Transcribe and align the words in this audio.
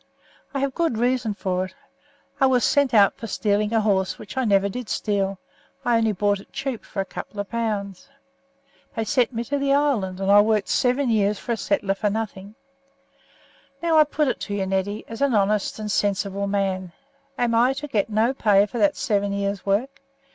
I 0.51 0.61
have 0.61 0.73
good 0.73 0.97
reasons 0.97 1.37
for 1.37 1.65
it. 1.65 1.75
I 2.39 2.47
was 2.47 2.63
sent 2.65 2.91
out 2.91 3.15
for 3.17 3.27
stealing 3.27 3.71
a 3.71 3.81
horse, 3.81 4.17
which 4.17 4.35
I 4.35 4.45
never 4.45 4.67
did 4.67 4.89
steal; 4.89 5.37
I 5.85 5.95
only 5.99 6.11
bought 6.11 6.39
it 6.39 6.51
cheap 6.51 6.83
for 6.83 7.01
a 7.01 7.05
couple 7.05 7.39
of 7.39 7.49
pounds. 7.51 8.09
They 8.95 9.03
sent 9.03 9.31
me 9.31 9.43
to 9.43 9.59
the 9.59 9.73
island, 9.75 10.19
and 10.19 10.31
I 10.31 10.41
worked 10.41 10.69
seven 10.69 11.11
years 11.11 11.37
for 11.37 11.51
a 11.51 11.57
settler 11.57 11.93
for 11.93 12.09
nothing. 12.09 12.55
Now 13.83 13.99
I 13.99 14.03
put 14.03 14.27
it 14.27 14.39
to 14.39 14.55
you, 14.55 14.65
Neddy, 14.65 15.05
as 15.07 15.21
an 15.21 15.35
honest 15.35 15.77
and 15.77 15.91
sensible 15.91 16.47
man, 16.47 16.93
Am 17.37 17.53
I 17.53 17.73
to 17.73 17.87
get 17.87 18.09
no 18.09 18.33
pay 18.33 18.65
for 18.65 18.79
that 18.79 18.95
seven 18.97 19.31
years' 19.31 19.67
work? 19.67 20.01